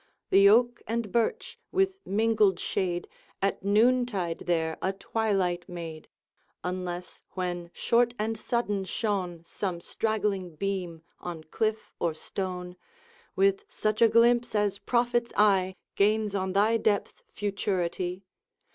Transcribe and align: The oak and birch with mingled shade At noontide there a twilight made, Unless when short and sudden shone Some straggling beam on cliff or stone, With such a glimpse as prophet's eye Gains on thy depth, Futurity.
The 0.31 0.49
oak 0.49 0.81
and 0.87 1.11
birch 1.11 1.59
with 1.71 1.99
mingled 2.07 2.59
shade 2.59 3.07
At 3.39 3.61
noontide 3.63 4.39
there 4.47 4.79
a 4.81 4.93
twilight 4.93 5.69
made, 5.69 6.07
Unless 6.63 7.19
when 7.33 7.69
short 7.71 8.15
and 8.17 8.35
sudden 8.35 8.83
shone 8.85 9.43
Some 9.45 9.79
straggling 9.79 10.55
beam 10.55 11.03
on 11.19 11.43
cliff 11.43 11.93
or 11.99 12.15
stone, 12.15 12.77
With 13.35 13.63
such 13.69 14.01
a 14.01 14.09
glimpse 14.09 14.55
as 14.55 14.79
prophet's 14.79 15.33
eye 15.37 15.75
Gains 15.93 16.33
on 16.33 16.53
thy 16.53 16.77
depth, 16.77 17.21
Futurity. 17.27 18.23